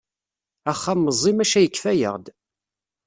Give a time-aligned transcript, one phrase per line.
[0.71, 2.25] Axxam meẓẓi maca yekfa-yaɣ-d.